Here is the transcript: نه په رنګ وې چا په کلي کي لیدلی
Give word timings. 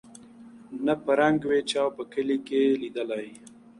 نه 0.85 0.93
په 1.03 1.11
رنګ 1.19 1.39
وې 1.49 1.61
چا 1.71 1.83
په 1.95 2.03
کلي 2.13 2.37
کي 2.47 2.61
لیدلی 2.81 3.27